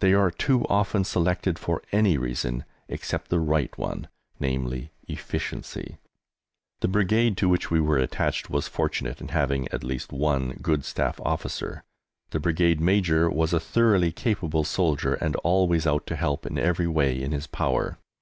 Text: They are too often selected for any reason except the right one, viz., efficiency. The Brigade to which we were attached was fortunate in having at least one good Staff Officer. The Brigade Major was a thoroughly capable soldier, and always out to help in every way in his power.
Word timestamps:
They 0.00 0.12
are 0.12 0.30
too 0.30 0.66
often 0.68 1.02
selected 1.02 1.58
for 1.58 1.82
any 1.92 2.18
reason 2.18 2.66
except 2.88 3.28
the 3.30 3.38
right 3.40 3.70
one, 3.78 4.08
viz., 4.38 4.88
efficiency. 5.08 5.96
The 6.82 6.88
Brigade 6.88 7.38
to 7.38 7.48
which 7.48 7.70
we 7.70 7.80
were 7.80 7.96
attached 7.96 8.50
was 8.50 8.68
fortunate 8.68 9.22
in 9.22 9.28
having 9.28 9.68
at 9.68 9.82
least 9.82 10.12
one 10.12 10.58
good 10.60 10.84
Staff 10.84 11.18
Officer. 11.22 11.84
The 12.32 12.40
Brigade 12.40 12.82
Major 12.82 13.30
was 13.30 13.54
a 13.54 13.60
thoroughly 13.60 14.12
capable 14.12 14.62
soldier, 14.64 15.14
and 15.14 15.36
always 15.36 15.86
out 15.86 16.06
to 16.08 16.16
help 16.16 16.44
in 16.44 16.58
every 16.58 16.86
way 16.86 17.18
in 17.18 17.32
his 17.32 17.46
power. 17.46 17.96